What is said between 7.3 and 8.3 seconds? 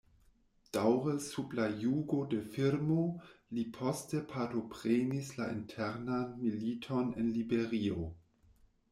Liberio.